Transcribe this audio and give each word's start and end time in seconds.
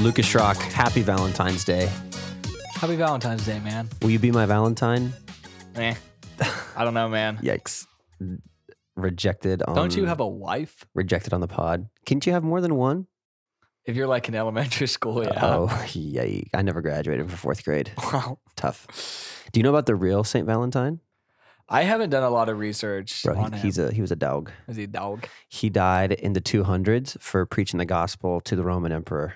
Lucas 0.00 0.26
Schrock, 0.26 0.56
happy 0.56 1.02
Valentine's 1.02 1.62
Day. 1.62 1.90
Happy 2.76 2.96
Valentine's 2.96 3.44
Day, 3.44 3.58
man. 3.60 3.86
Will 4.00 4.10
you 4.10 4.18
be 4.18 4.30
my 4.30 4.46
Valentine? 4.46 5.12
Eh. 5.76 5.94
I 6.74 6.84
don't 6.84 6.94
know, 6.94 7.08
man. 7.10 7.36
Yikes. 7.42 7.86
Rejected 8.96 9.62
on 9.62 9.74
Don't 9.74 9.94
you 9.94 10.06
have 10.06 10.20
a 10.20 10.26
wife? 10.26 10.86
rejected 10.94 11.34
on 11.34 11.40
the 11.42 11.48
pod. 11.48 11.86
Can't 12.06 12.24
you 12.26 12.32
have 12.32 12.42
more 12.42 12.62
than 12.62 12.76
one? 12.76 13.06
If 13.84 13.96
you're 13.96 14.06
like 14.06 14.28
in 14.28 14.34
elementary 14.34 14.86
school, 14.96 15.22
yeah. 15.24 15.38
Oh, 15.44 15.66
yikes. 15.86 16.50
I 16.54 16.62
never 16.62 16.80
graduated 16.82 17.28
from 17.28 17.36
fourth 17.36 17.64
grade. 17.64 17.90
Wow. 18.12 18.38
Tough. 18.56 18.86
Do 19.52 19.58
you 19.60 19.64
know 19.64 19.70
about 19.70 19.86
the 19.86 19.94
real 19.94 20.22
Saint 20.24 20.46
Valentine? 20.46 21.00
I 21.68 21.82
haven't 21.84 22.10
done 22.10 22.24
a 22.24 22.30
lot 22.30 22.48
of 22.48 22.58
research 22.58 23.22
Bro, 23.22 23.36
on 23.38 23.52
he- 23.52 23.60
he's 23.60 23.78
a 23.78 23.92
he 23.92 24.00
was 24.00 24.10
a 24.10 24.16
dog. 24.16 24.50
Is 24.68 24.76
he 24.76 24.84
a 24.84 24.88
dog? 24.88 25.26
He 25.48 25.70
died 25.70 26.12
in 26.12 26.32
the 26.34 26.40
200s 26.40 27.18
for 27.20 27.46
preaching 27.46 27.78
the 27.78 27.84
gospel 27.86 28.40
to 28.42 28.56
the 28.56 28.64
Roman 28.64 28.92
emperor. 28.92 29.34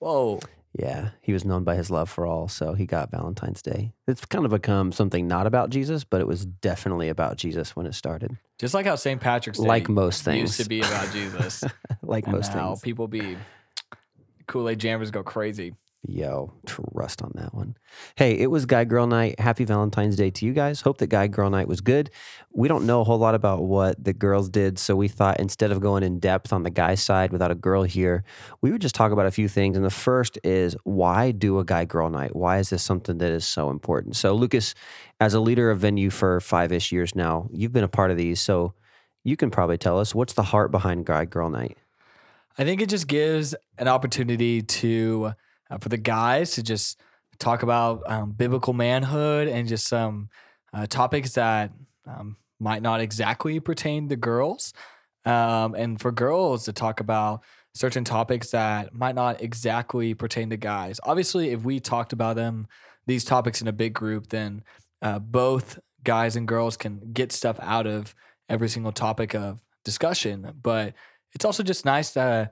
Whoa. 0.00 0.40
Yeah, 0.78 1.10
he 1.22 1.32
was 1.32 1.44
known 1.44 1.64
by 1.64 1.76
his 1.76 1.90
love 1.90 2.10
for 2.10 2.26
all, 2.26 2.46
so 2.46 2.74
he 2.74 2.84
got 2.84 3.10
Valentine's 3.10 3.62
Day. 3.62 3.94
It's 4.06 4.24
kind 4.26 4.44
of 4.44 4.50
become 4.50 4.92
something 4.92 5.26
not 5.26 5.46
about 5.46 5.70
Jesus, 5.70 6.04
but 6.04 6.20
it 6.20 6.26
was 6.26 6.44
definitely 6.44 7.08
about 7.08 7.36
Jesus 7.36 7.74
when 7.74 7.86
it 7.86 7.94
started. 7.94 8.36
Just 8.58 8.74
like 8.74 8.84
how 8.86 8.94
St. 8.96 9.20
Patrick's 9.20 9.58
Day 9.58 9.66
Like 9.66 9.88
most 9.88 10.22
things. 10.24 10.40
used 10.58 10.60
to 10.60 10.68
be 10.68 10.80
about 10.80 11.10
Jesus. 11.12 11.64
like 12.02 12.26
most 12.28 12.54
now 12.54 12.70
things. 12.74 12.80
people 12.82 13.08
be 13.08 13.36
Kool-Aid 14.48 14.80
jammers 14.80 15.12
go 15.12 15.22
crazy. 15.22 15.74
Yo, 16.06 16.52
trust 16.64 17.22
on 17.22 17.32
that 17.34 17.52
one. 17.52 17.76
Hey, 18.14 18.38
it 18.38 18.52
was 18.52 18.66
Guy 18.66 18.84
Girl 18.84 19.08
Night. 19.08 19.38
Happy 19.40 19.64
Valentine's 19.64 20.14
Day 20.14 20.30
to 20.30 20.46
you 20.46 20.52
guys. 20.52 20.80
Hope 20.80 20.98
that 20.98 21.08
Guy 21.08 21.26
Girl 21.26 21.50
Night 21.50 21.66
was 21.66 21.80
good. 21.80 22.10
We 22.52 22.68
don't 22.68 22.86
know 22.86 23.00
a 23.00 23.04
whole 23.04 23.18
lot 23.18 23.34
about 23.34 23.64
what 23.64 24.02
the 24.02 24.12
girls 24.12 24.48
did, 24.48 24.78
so 24.78 24.94
we 24.94 25.08
thought 25.08 25.40
instead 25.40 25.72
of 25.72 25.80
going 25.80 26.04
in 26.04 26.20
depth 26.20 26.52
on 26.52 26.62
the 26.62 26.70
guy 26.70 26.94
side 26.94 27.32
without 27.32 27.50
a 27.50 27.56
girl 27.56 27.82
here, 27.82 28.22
we 28.62 28.70
would 28.70 28.80
just 28.80 28.94
talk 28.94 29.10
about 29.10 29.26
a 29.26 29.32
few 29.32 29.48
things. 29.48 29.76
And 29.76 29.84
the 29.84 29.90
first 29.90 30.38
is 30.44 30.76
why 30.84 31.32
do 31.32 31.58
a 31.58 31.64
Guy 31.64 31.84
Girl 31.84 32.08
Night? 32.08 32.34
Why 32.34 32.58
is 32.58 32.70
this 32.70 32.82
something 32.84 33.18
that 33.18 33.32
is 33.32 33.44
so 33.44 33.68
important? 33.68 34.14
So, 34.14 34.34
Lucas, 34.34 34.76
as 35.18 35.34
a 35.34 35.40
leader 35.40 35.68
of 35.68 35.80
venue 35.80 36.10
for 36.10 36.40
five 36.40 36.70
ish 36.70 36.92
years 36.92 37.16
now, 37.16 37.48
you've 37.52 37.72
been 37.72 37.84
a 37.84 37.88
part 37.88 38.12
of 38.12 38.16
these, 38.16 38.40
so 38.40 38.72
you 39.24 39.36
can 39.36 39.50
probably 39.50 39.78
tell 39.78 39.98
us 39.98 40.14
what's 40.14 40.34
the 40.34 40.44
heart 40.44 40.70
behind 40.70 41.06
Guy 41.06 41.24
Girl 41.24 41.50
Night. 41.50 41.76
I 42.58 42.64
think 42.64 42.82
it 42.82 42.88
just 42.88 43.06
gives 43.06 43.54
an 43.78 43.86
opportunity 43.86 44.62
to 44.62 45.32
uh, 45.70 45.78
for 45.78 45.88
the 45.88 45.96
guys 45.96 46.52
to 46.52 46.62
just 46.62 47.00
talk 47.38 47.62
about 47.62 48.02
um, 48.06 48.32
biblical 48.32 48.72
manhood 48.72 49.46
and 49.46 49.68
just 49.68 49.86
some 49.86 50.28
uh, 50.72 50.86
topics 50.86 51.34
that 51.34 51.70
um, 52.06 52.36
might 52.58 52.82
not 52.82 53.00
exactly 53.00 53.60
pertain 53.60 54.08
to 54.08 54.16
girls, 54.16 54.72
um, 55.24 55.74
and 55.74 56.00
for 56.00 56.10
girls 56.10 56.64
to 56.64 56.72
talk 56.72 56.98
about 57.00 57.44
certain 57.74 58.02
topics 58.02 58.50
that 58.50 58.92
might 58.92 59.14
not 59.14 59.40
exactly 59.40 60.12
pertain 60.14 60.50
to 60.50 60.56
guys. 60.56 60.98
Obviously, 61.04 61.50
if 61.50 61.62
we 61.62 61.78
talked 61.78 62.12
about 62.12 62.34
them, 62.34 62.66
these 63.06 63.24
topics 63.24 63.62
in 63.62 63.68
a 63.68 63.72
big 63.72 63.94
group, 63.94 64.28
then 64.28 64.64
uh, 65.00 65.20
both 65.20 65.78
guys 66.02 66.34
and 66.34 66.48
girls 66.48 66.76
can 66.76 67.00
get 67.12 67.30
stuff 67.30 67.56
out 67.62 67.86
of 67.86 68.16
every 68.48 68.68
single 68.68 68.92
topic 68.92 69.34
of 69.34 69.62
discussion. 69.84 70.52
But 70.60 70.94
it's 71.34 71.44
also 71.44 71.62
just 71.62 71.84
nice 71.84 72.12
to 72.12 72.50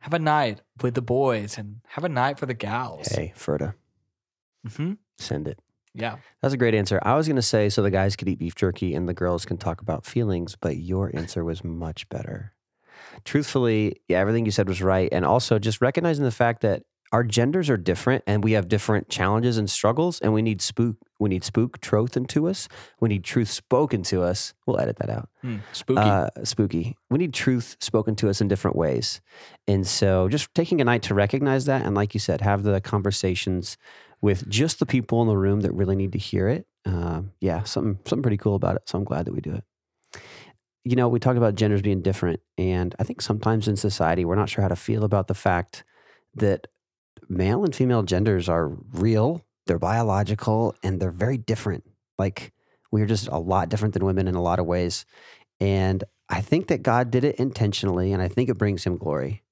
have 0.00 0.14
a 0.14 0.18
night 0.18 0.60
with 0.82 0.94
the 0.94 1.02
boys 1.02 1.58
and 1.58 1.80
have 1.88 2.04
a 2.04 2.08
night 2.08 2.38
for 2.38 2.46
the 2.46 2.54
gals. 2.54 3.08
Hey, 3.08 3.32
Ferda, 3.36 3.74
hmm 4.76 4.94
send 5.18 5.48
it. 5.48 5.58
Yeah. 5.94 6.16
That's 6.42 6.54
a 6.54 6.58
great 6.58 6.74
answer. 6.74 7.00
I 7.02 7.16
was 7.16 7.26
going 7.26 7.36
to 7.36 7.42
say 7.42 7.68
so 7.68 7.82
the 7.82 7.90
guys 7.90 8.14
could 8.14 8.28
eat 8.28 8.38
beef 8.38 8.54
jerky 8.54 8.94
and 8.94 9.08
the 9.08 9.14
girls 9.14 9.44
can 9.44 9.56
talk 9.56 9.80
about 9.80 10.06
feelings, 10.06 10.54
but 10.54 10.76
your 10.76 11.10
answer 11.16 11.44
was 11.44 11.64
much 11.64 12.08
better. 12.08 12.54
Truthfully, 13.24 14.00
yeah, 14.06 14.18
everything 14.18 14.44
you 14.44 14.52
said 14.52 14.68
was 14.68 14.80
right. 14.80 15.08
And 15.10 15.24
also 15.24 15.58
just 15.58 15.80
recognizing 15.80 16.24
the 16.24 16.30
fact 16.30 16.60
that 16.60 16.84
our 17.12 17.24
genders 17.24 17.70
are 17.70 17.76
different 17.76 18.22
and 18.26 18.44
we 18.44 18.52
have 18.52 18.68
different 18.68 19.08
challenges 19.08 19.56
and 19.58 19.68
struggles 19.70 20.20
and 20.20 20.32
we 20.32 20.42
need 20.42 20.60
spook 20.60 20.96
we 21.18 21.28
need 21.28 21.42
spook 21.42 21.80
truth 21.80 22.16
into 22.16 22.48
us. 22.48 22.68
We 23.00 23.08
need 23.08 23.24
truth 23.24 23.50
spoken 23.50 24.04
to 24.04 24.22
us. 24.22 24.54
We'll 24.66 24.78
edit 24.78 24.98
that 24.98 25.10
out. 25.10 25.28
Mm, 25.42 25.62
spooky. 25.72 26.00
Uh, 26.00 26.28
spooky. 26.44 26.96
We 27.10 27.18
need 27.18 27.34
truth 27.34 27.76
spoken 27.80 28.14
to 28.16 28.28
us 28.28 28.40
in 28.40 28.46
different 28.46 28.76
ways. 28.76 29.20
And 29.66 29.84
so 29.84 30.28
just 30.28 30.54
taking 30.54 30.80
a 30.80 30.84
night 30.84 31.02
to 31.04 31.14
recognize 31.14 31.64
that 31.64 31.84
and 31.84 31.96
like 31.96 32.14
you 32.14 32.20
said, 32.20 32.40
have 32.40 32.62
the 32.62 32.80
conversations 32.80 33.76
with 34.20 34.48
just 34.48 34.78
the 34.78 34.86
people 34.86 35.22
in 35.22 35.28
the 35.28 35.36
room 35.36 35.60
that 35.60 35.72
really 35.72 35.96
need 35.96 36.12
to 36.12 36.18
hear 36.18 36.48
it. 36.48 36.66
Um, 36.84 37.32
yeah, 37.40 37.64
something 37.64 37.98
something 38.04 38.22
pretty 38.22 38.36
cool 38.36 38.54
about 38.54 38.76
it. 38.76 38.82
So 38.86 38.98
I'm 38.98 39.04
glad 39.04 39.26
that 39.26 39.32
we 39.32 39.40
do 39.40 39.54
it. 39.54 39.64
You 40.84 40.96
know, 40.96 41.08
we 41.08 41.18
talked 41.18 41.36
about 41.36 41.54
genders 41.54 41.82
being 41.82 42.00
different, 42.00 42.40
and 42.56 42.94
I 42.98 43.04
think 43.04 43.20
sometimes 43.20 43.68
in 43.68 43.76
society 43.76 44.24
we're 44.24 44.36
not 44.36 44.48
sure 44.48 44.62
how 44.62 44.68
to 44.68 44.76
feel 44.76 45.04
about 45.04 45.28
the 45.28 45.34
fact 45.34 45.84
that 46.34 46.66
male 47.28 47.64
and 47.64 47.74
female 47.74 48.02
genders 48.02 48.48
are 48.48 48.68
real, 48.92 49.44
they're 49.66 49.78
biological, 49.78 50.74
and 50.82 51.00
they're 51.00 51.10
very 51.10 51.38
different. 51.38 51.84
Like 52.18 52.52
we're 52.90 53.06
just 53.06 53.28
a 53.28 53.38
lot 53.38 53.68
different 53.68 53.94
than 53.94 54.04
women 54.04 54.28
in 54.28 54.34
a 54.34 54.42
lot 54.42 54.58
of 54.58 54.66
ways. 54.66 55.04
And 55.60 56.04
I 56.28 56.40
think 56.40 56.68
that 56.68 56.82
God 56.82 57.10
did 57.10 57.24
it 57.24 57.36
intentionally, 57.36 58.12
and 58.12 58.22
I 58.22 58.28
think 58.28 58.48
it 58.48 58.58
brings 58.58 58.84
him 58.84 58.96
glory. 58.96 59.42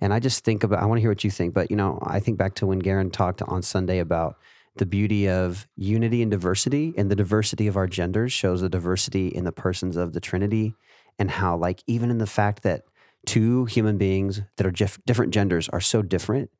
And 0.00 0.14
I 0.14 0.20
just 0.20 0.44
think 0.44 0.62
about, 0.62 0.82
I 0.82 0.86
want 0.86 0.98
to 0.98 1.00
hear 1.00 1.10
what 1.10 1.24
you 1.24 1.30
think, 1.30 1.54
but 1.54 1.70
you 1.70 1.76
know, 1.76 1.98
I 2.02 2.20
think 2.20 2.38
back 2.38 2.54
to 2.56 2.66
when 2.66 2.78
Garen 2.78 3.10
talked 3.10 3.42
on 3.42 3.62
Sunday 3.62 3.98
about 3.98 4.36
the 4.76 4.86
beauty 4.86 5.28
of 5.28 5.66
unity 5.76 6.22
and 6.22 6.30
diversity, 6.30 6.94
and 6.96 7.10
the 7.10 7.16
diversity 7.16 7.66
of 7.66 7.76
our 7.76 7.88
genders 7.88 8.32
shows 8.32 8.60
the 8.60 8.68
diversity 8.68 9.26
in 9.28 9.44
the 9.44 9.52
persons 9.52 9.96
of 9.96 10.12
the 10.12 10.20
Trinity, 10.20 10.74
and 11.18 11.30
how, 11.30 11.56
like, 11.56 11.82
even 11.88 12.10
in 12.10 12.18
the 12.18 12.26
fact 12.26 12.62
that 12.62 12.84
two 13.26 13.64
human 13.64 13.98
beings 13.98 14.42
that 14.56 14.66
are 14.66 14.70
jif- 14.70 15.00
different 15.04 15.34
genders 15.34 15.68
are 15.70 15.80
so 15.80 16.00
different 16.00 16.50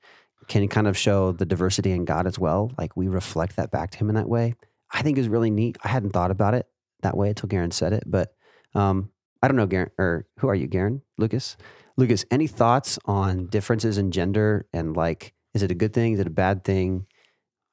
can 0.49 0.67
kind 0.69 0.87
of 0.87 0.97
show 0.97 1.33
the 1.33 1.47
diversity 1.47 1.93
in 1.93 2.05
God 2.05 2.27
as 2.27 2.39
well. 2.39 2.73
Like, 2.79 2.97
we 2.97 3.09
reflect 3.09 3.57
that 3.57 3.71
back 3.71 3.91
to 3.93 3.99
Him 3.99 4.09
in 4.09 4.15
that 4.17 4.29
way. 4.29 4.55
I 4.91 5.03
think 5.03 5.19
is 5.19 5.29
really 5.29 5.51
neat. 5.51 5.77
I 5.85 5.89
hadn't 5.89 6.11
thought 6.11 6.31
about 6.31 6.55
it 6.55 6.67
that 7.03 7.17
way 7.17 7.29
until 7.29 7.49
Garen 7.49 7.71
said 7.71 7.93
it, 7.93 8.05
but 8.07 8.35
um, 8.75 9.11
I 9.43 9.49
don't 9.49 9.57
know, 9.57 9.67
Garen, 9.67 9.91
or 9.99 10.27
who 10.39 10.49
are 10.49 10.55
you, 10.55 10.67
Garen? 10.67 11.03
Lucas? 11.19 11.57
Lucas, 11.97 12.25
any 12.31 12.47
thoughts 12.47 12.99
on 13.05 13.47
differences 13.47 13.99
in 13.99 14.11
gender 14.11 14.67
and 14.73 14.97
like, 14.97 15.35
is 15.53 15.63
it 15.63 15.71
a 15.71 15.75
good 15.75 15.93
thing? 15.93 16.15
Is 16.15 16.21
it 16.21 16.27
a 16.27 16.31
bad 16.31 16.65
thing? 16.65 17.07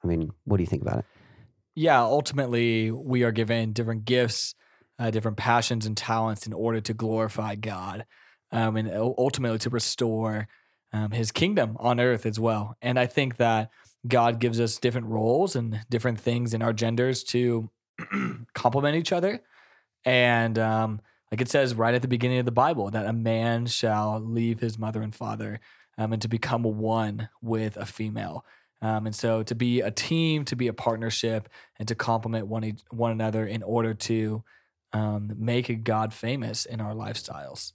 I 0.03 0.07
mean, 0.07 0.31
what 0.43 0.57
do 0.57 0.63
you 0.63 0.67
think 0.67 0.81
about 0.81 0.99
it? 0.99 1.05
yeah, 1.75 2.01
ultimately, 2.01 2.89
we 2.89 3.23
are 3.23 3.33
given 3.33 3.73
different 3.73 4.05
gifts, 4.05 4.55
uh, 4.97 5.11
different 5.11 5.37
passions 5.37 5.85
and 5.85 5.95
talents 5.95 6.47
in 6.47 6.53
order 6.53 6.79
to 6.81 6.93
glorify 6.93 7.55
God 7.55 8.05
um, 8.51 8.77
and 8.77 8.89
ultimately 8.93 9.59
to 9.59 9.69
restore 9.69 10.47
um, 10.95 11.11
his 11.11 11.31
kingdom 11.31 11.75
on 11.77 11.99
earth 11.99 12.25
as 12.25 12.39
well. 12.39 12.77
And 12.81 12.97
I 12.97 13.05
think 13.05 13.35
that 13.35 13.69
God 14.07 14.39
gives 14.39 14.61
us 14.61 14.77
different 14.77 15.07
roles 15.07 15.53
and 15.53 15.81
different 15.89 16.21
things 16.21 16.53
in 16.53 16.61
our 16.61 16.71
genders 16.71 17.21
to 17.25 17.69
complement 18.53 18.95
each 18.95 19.11
other. 19.11 19.41
And 20.05 20.57
um, 20.57 21.01
like 21.31 21.41
it 21.41 21.49
says 21.49 21.75
right 21.75 21.93
at 21.93 22.01
the 22.01 22.07
beginning 22.07 22.39
of 22.39 22.45
the 22.45 22.51
Bible, 22.51 22.91
that 22.91 23.05
a 23.05 23.11
man 23.11 23.65
shall 23.65 24.21
leave 24.21 24.61
his 24.61 24.79
mother 24.79 25.01
and 25.01 25.13
father 25.13 25.59
um, 25.97 26.13
and 26.13 26.21
to 26.21 26.29
become 26.29 26.63
one 26.63 27.27
with 27.41 27.75
a 27.75 27.85
female. 27.85 28.45
Um, 28.81 29.05
and 29.05 29.15
so 29.15 29.43
to 29.43 29.55
be 29.55 29.81
a 29.81 29.91
team, 29.91 30.45
to 30.45 30.55
be 30.55 30.67
a 30.67 30.73
partnership, 30.73 31.49
and 31.77 31.87
to 31.89 31.95
complement 31.95 32.47
one 32.47 32.77
one 32.91 33.11
another 33.11 33.45
in 33.45 33.63
order 33.63 33.93
to 33.93 34.43
um, 34.93 35.33
make 35.37 35.83
God 35.83 36.13
famous 36.13 36.65
in 36.65 36.79
our 36.79 36.93
lifestyles. 36.93 37.73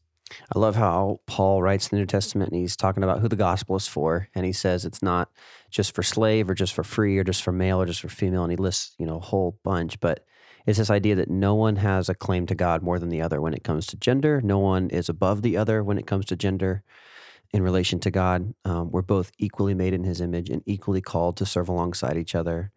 I 0.55 0.59
love 0.59 0.77
how 0.77 1.21
Paul 1.27 1.63
writes 1.63 1.89
in 1.89 1.97
the 1.97 2.01
New 2.01 2.07
Testament 2.07 2.53
and 2.53 2.61
he's 2.61 2.77
talking 2.77 3.03
about 3.03 3.21
who 3.21 3.29
the 3.29 3.37
gospel 3.37 3.77
is 3.77 3.89
for. 3.89 4.29
And 4.35 4.47
he 4.47 4.53
says 4.53 4.85
it's 4.85 5.03
not 5.03 5.31
just 5.71 5.95
for 5.95 6.03
slave 6.03 6.49
or 6.49 6.55
just 6.55 6.73
for 6.73 6.85
free 6.85 7.19
or 7.19 7.25
just 7.25 7.43
for 7.43 7.53
male 7.53 7.81
or 7.81 7.87
just 7.87 8.01
for 8.01 8.09
female. 8.09 8.43
And 8.43 8.53
he 8.53 8.57
lists, 8.57 8.95
you 8.99 9.07
know, 9.07 9.17
a 9.17 9.21
whole 9.21 9.59
bunch. 9.65 9.99
But 10.01 10.25
it's 10.67 10.79
this 10.79 10.91
idea 10.91 11.15
that 11.17 11.31
no 11.31 11.55
one 11.55 11.77
has 11.77 12.09
a 12.09 12.15
claim 12.15 12.47
to 12.47 12.55
God 12.55 12.83
more 12.83 12.99
than 12.99 13.09
the 13.09 13.23
other 13.23 13.41
when 13.41 13.55
it 13.55 13.65
comes 13.65 13.87
to 13.87 13.97
gender. 13.97 14.41
No 14.41 14.59
one 14.59 14.91
is 14.91 15.09
above 15.09 15.43
the 15.43 15.57
other 15.57 15.83
when 15.83 15.99
it 15.99 16.07
comes 16.07 16.27
to 16.27 16.37
gender 16.37 16.83
in 17.53 17.63
relation 17.63 17.99
to 18.01 18.11
God. 18.11 18.55
Um, 18.65 18.91
we're 18.91 19.03
both 19.03 19.33
equally 19.39 19.75
made 19.75 19.95
in 19.95 20.05
his 20.05 20.21
image 20.21 20.51
and 20.51 20.63
equally 20.67 21.01
called 21.01 21.37
to 21.39 21.47
serve 21.47 21.69
alongside 21.69 22.17
each 22.17 22.35
other 22.35 22.71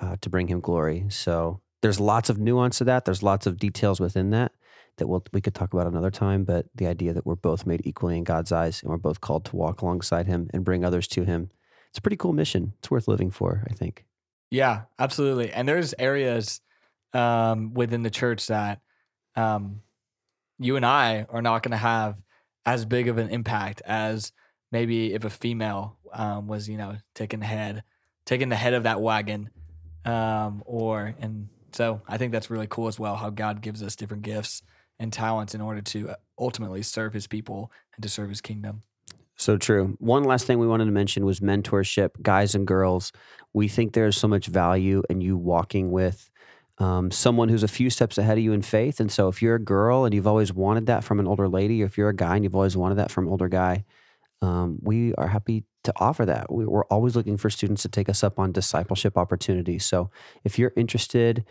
uh, 0.00 0.16
to 0.20 0.30
bring 0.30 0.48
him 0.48 0.60
glory. 0.60 1.06
So 1.08 1.60
there's 1.82 2.00
lots 2.00 2.30
of 2.30 2.38
nuance 2.38 2.78
to 2.78 2.84
that. 2.84 3.04
There's 3.04 3.22
lots 3.22 3.46
of 3.46 3.58
details 3.58 4.00
within 4.00 4.30
that 4.30 4.52
that 4.98 5.06
we'll, 5.06 5.24
we 5.32 5.40
could 5.40 5.54
talk 5.54 5.72
about 5.72 5.86
another 5.86 6.10
time. 6.10 6.44
But 6.44 6.66
the 6.74 6.86
idea 6.86 7.12
that 7.12 7.26
we're 7.26 7.34
both 7.34 7.66
made 7.66 7.82
equally 7.84 8.16
in 8.16 8.24
God's 8.24 8.52
eyes 8.52 8.82
and 8.82 8.90
we're 8.90 8.98
both 8.98 9.20
called 9.20 9.44
to 9.46 9.56
walk 9.56 9.82
alongside 9.82 10.26
him 10.26 10.50
and 10.52 10.64
bring 10.64 10.84
others 10.84 11.06
to 11.08 11.24
him. 11.24 11.50
It's 11.90 11.98
a 11.98 12.02
pretty 12.02 12.16
cool 12.16 12.32
mission. 12.32 12.74
It's 12.78 12.90
worth 12.90 13.08
living 13.08 13.30
for, 13.30 13.66
I 13.70 13.74
think. 13.74 14.04
Yeah, 14.50 14.82
absolutely. 14.98 15.52
And 15.52 15.68
there's 15.68 15.94
areas 15.98 16.60
um, 17.12 17.74
within 17.74 18.02
the 18.02 18.10
church 18.10 18.46
that 18.48 18.80
um, 19.34 19.82
you 20.58 20.76
and 20.76 20.86
I 20.86 21.26
are 21.30 21.42
not 21.42 21.62
going 21.62 21.72
to 21.72 21.76
have 21.76 22.16
as 22.64 22.84
big 22.84 23.08
of 23.08 23.18
an 23.18 23.30
impact 23.30 23.82
as 23.84 24.32
maybe 24.72 25.14
if 25.14 25.24
a 25.24 25.30
female 25.30 25.96
um, 26.12 26.46
was, 26.46 26.68
you 26.68 26.76
know, 26.76 26.96
taking 27.14 27.40
the 27.40 27.46
head, 27.46 27.82
taking 28.24 28.48
the 28.48 28.56
head 28.56 28.74
of 28.74 28.82
that 28.84 29.00
wagon 29.00 29.50
um, 30.06 30.62
or 30.64 31.14
and 31.18 31.48
so 31.72 32.00
I 32.08 32.16
think 32.16 32.32
that's 32.32 32.48
really 32.48 32.68
cool 32.68 32.86
as 32.88 32.98
well. 32.98 33.16
How 33.16 33.28
God 33.28 33.60
gives 33.60 33.82
us 33.82 33.96
different 33.96 34.22
gifts 34.22 34.62
and 34.98 35.12
talents 35.12 35.54
in 35.54 35.60
order 35.60 35.80
to 35.80 36.10
uh, 36.10 36.14
ultimately 36.38 36.82
serve 36.82 37.12
His 37.12 37.26
people 37.26 37.70
and 37.94 38.02
to 38.02 38.08
serve 38.08 38.28
His 38.28 38.40
kingdom. 38.40 38.82
So 39.36 39.58
true. 39.58 39.96
One 39.98 40.24
last 40.24 40.46
thing 40.46 40.58
we 40.58 40.66
wanted 40.66 40.86
to 40.86 40.90
mention 40.90 41.26
was 41.26 41.40
mentorship, 41.40 42.22
guys 42.22 42.54
and 42.54 42.66
girls. 42.66 43.12
We 43.52 43.68
think 43.68 43.92
there's 43.92 44.16
so 44.16 44.28
much 44.28 44.46
value 44.46 45.02
in 45.10 45.20
you 45.20 45.36
walking 45.36 45.90
with 45.90 46.30
um, 46.78 47.10
someone 47.10 47.48
who's 47.48 47.62
a 47.62 47.68
few 47.68 47.90
steps 47.90 48.18
ahead 48.18 48.38
of 48.38 48.44
you 48.44 48.52
in 48.52 48.62
faith. 48.62 48.98
And 49.00 49.12
so 49.12 49.28
if 49.28 49.42
you're 49.42 49.56
a 49.56 49.62
girl 49.62 50.04
and 50.04 50.14
you've 50.14 50.26
always 50.26 50.52
wanted 50.52 50.86
that 50.86 51.04
from 51.04 51.20
an 51.20 51.26
older 51.26 51.48
lady, 51.48 51.82
or 51.82 51.86
if 51.86 51.98
you're 51.98 52.08
a 52.08 52.16
guy 52.16 52.36
and 52.36 52.44
you've 52.44 52.54
always 52.54 52.76
wanted 52.76 52.96
that 52.96 53.10
from 53.10 53.26
an 53.26 53.30
older 53.30 53.48
guy, 53.48 53.84
um, 54.42 54.78
we 54.82 55.14
are 55.14 55.28
happy 55.28 55.64
to 55.84 55.92
offer 55.96 56.26
that. 56.26 56.52
We, 56.52 56.66
we're 56.66 56.84
always 56.86 57.16
looking 57.16 57.36
for 57.36 57.48
students 57.48 57.82
to 57.82 57.88
take 57.88 58.08
us 58.08 58.22
up 58.22 58.38
on 58.38 58.52
discipleship 58.52 59.16
opportunities. 59.16 59.84
So 59.86 60.10
if 60.44 60.58
you're 60.58 60.72
interested 60.76 61.44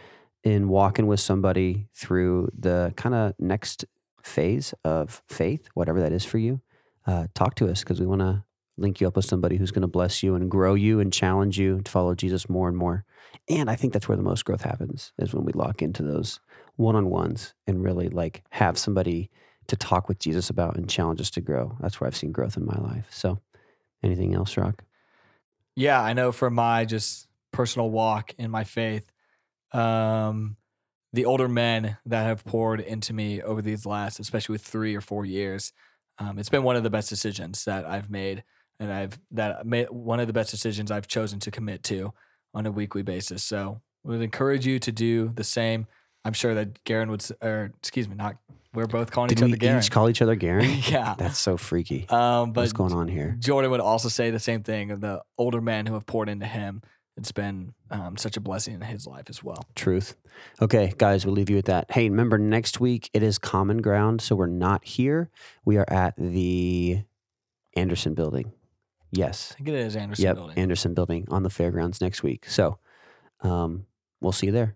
in 0.45 0.69
walking 0.69 1.07
with 1.07 1.19
somebody 1.19 1.87
through 1.93 2.49
the 2.57 2.93
kind 2.95 3.15
of 3.15 3.33
next 3.39 3.83
phase 4.21 4.73
of 4.85 5.23
faith, 5.27 5.67
whatever 5.73 5.99
that 5.99 6.13
is 6.13 6.23
for 6.23 6.37
you, 6.37 6.61
uh, 7.07 7.27
talk 7.33 7.55
to 7.55 7.67
us 7.67 7.81
because 7.81 7.99
we 7.99 8.05
want 8.05 8.21
to 8.21 8.43
link 8.77 9.01
you 9.01 9.07
up 9.07 9.15
with 9.15 9.25
somebody 9.25 9.57
who's 9.57 9.71
going 9.71 9.81
to 9.81 9.87
bless 9.87 10.21
you 10.21 10.35
and 10.35 10.51
grow 10.51 10.75
you 10.75 10.99
and 10.99 11.11
challenge 11.11 11.57
you 11.57 11.81
to 11.81 11.91
follow 11.91 12.13
Jesus 12.13 12.47
more 12.47 12.67
and 12.67 12.77
more. 12.77 13.05
And 13.49 13.69
I 13.69 13.75
think 13.75 13.91
that's 13.91 14.07
where 14.07 14.17
the 14.17 14.23
most 14.23 14.45
growth 14.45 14.61
happens 14.61 15.13
is 15.17 15.33
when 15.33 15.45
we 15.45 15.53
lock 15.53 15.81
into 15.81 16.03
those 16.03 16.39
one 16.75 16.95
on 16.95 17.09
ones 17.09 17.53
and 17.65 17.83
really 17.83 18.09
like 18.09 18.43
have 18.51 18.77
somebody 18.77 19.31
to 19.67 19.75
talk 19.75 20.07
with 20.07 20.19
Jesus 20.19 20.49
about 20.49 20.77
and 20.77 20.89
challenge 20.89 21.21
us 21.21 21.31
to 21.31 21.41
grow. 21.41 21.75
That's 21.79 21.99
where 21.99 22.07
I've 22.07 22.15
seen 22.15 22.31
growth 22.31 22.57
in 22.57 22.65
my 22.65 22.77
life. 22.77 23.07
So, 23.09 23.39
anything 24.03 24.35
else, 24.35 24.57
Rock? 24.57 24.83
Yeah, 25.75 26.01
I 26.01 26.13
know 26.13 26.31
from 26.31 26.53
my 26.53 26.85
just 26.85 27.27
personal 27.51 27.89
walk 27.89 28.35
in 28.37 28.51
my 28.51 28.63
faith, 28.63 29.11
um, 29.71 30.57
the 31.13 31.25
older 31.25 31.47
men 31.47 31.97
that 32.05 32.23
have 32.23 32.43
poured 32.45 32.79
into 32.81 33.13
me 33.13 33.41
over 33.41 33.61
these 33.61 33.85
last, 33.85 34.19
especially 34.19 34.53
with 34.53 34.63
three 34.63 34.95
or 34.95 35.01
four 35.01 35.25
years, 35.25 35.71
um, 36.17 36.39
it's 36.39 36.49
been 36.49 36.63
one 36.63 36.75
of 36.75 36.83
the 36.83 36.89
best 36.89 37.09
decisions 37.09 37.65
that 37.65 37.85
I've 37.85 38.09
made, 38.09 38.43
and 38.79 38.91
I've 38.91 39.19
that 39.31 39.65
made 39.65 39.89
one 39.89 40.19
of 40.19 40.27
the 40.27 40.33
best 40.33 40.51
decisions 40.51 40.91
I've 40.91 41.07
chosen 41.07 41.39
to 41.41 41.51
commit 41.51 41.83
to 41.83 42.13
on 42.53 42.65
a 42.65 42.71
weekly 42.71 43.01
basis. 43.01 43.43
So, 43.43 43.81
I 44.05 44.09
would 44.09 44.21
encourage 44.21 44.65
you 44.65 44.79
to 44.79 44.91
do 44.91 45.31
the 45.35 45.43
same. 45.43 45.87
I'm 46.23 46.33
sure 46.33 46.55
that 46.55 46.83
Garen 46.85 47.11
would, 47.11 47.25
or 47.41 47.71
excuse 47.79 48.07
me, 48.07 48.15
not 48.15 48.37
we're 48.75 48.87
both 48.87 49.11
calling 49.11 49.29
Did 49.29 49.39
each 49.39 49.43
other 49.43 49.55
Garen. 49.57 49.77
each 49.79 49.91
call 49.91 50.09
each 50.09 50.21
other 50.21 50.35
Garen? 50.35 50.69
yeah. 50.89 51.15
That's 51.17 51.39
so 51.39 51.57
freaky. 51.57 52.05
Um, 52.09 52.51
but 52.51 52.61
What's 52.61 52.73
going 52.73 52.93
on 52.93 53.07
here? 53.07 53.35
Jordan 53.39 53.71
would 53.71 53.79
also 53.79 54.09
say 54.09 54.29
the 54.31 54.39
same 54.39 54.63
thing 54.63 54.91
of 54.91 55.01
the 55.01 55.21
older 55.37 55.61
men 55.61 55.85
who 55.85 55.93
have 55.93 56.05
poured 56.05 56.29
into 56.29 56.45
him. 56.45 56.81
It's 57.17 57.31
been 57.31 57.73
um, 57.89 58.17
such 58.17 58.35
a 58.35 58.41
blessing 58.41 58.73
in 58.73 58.81
his 58.81 59.07
life 59.07 59.29
as 59.29 59.41
well. 59.41 59.63
Truth. 59.73 60.17
Okay, 60.61 60.93
guys, 60.97 61.25
we'll 61.25 61.35
leave 61.35 61.49
you 61.49 61.55
with 61.55 61.65
that. 61.65 61.89
Hey, 61.89 62.09
remember 62.09 62.37
next 62.37 62.79
week 62.79 63.09
it 63.13 63.23
is 63.23 63.37
Common 63.37 63.81
Ground, 63.81 64.21
so 64.21 64.35
we're 64.35 64.47
not 64.47 64.83
here. 64.83 65.29
We 65.63 65.77
are 65.77 65.85
at 65.89 66.13
the 66.17 67.03
Anderson 67.75 68.15
Building. 68.15 68.51
Yes. 69.11 69.53
I 69.53 69.55
think 69.55 69.69
it 69.69 69.75
is 69.75 69.95
Anderson 69.95 70.25
yep, 70.25 70.35
Building. 70.35 70.57
Anderson 70.57 70.93
Building 70.93 71.25
on 71.29 71.43
the 71.43 71.49
fairgrounds 71.49 72.01
next 72.01 72.21
week. 72.21 72.49
So, 72.49 72.79
um, 73.41 73.85
we'll 74.19 74.33
see 74.33 74.47
you 74.47 74.51
there. 74.51 74.75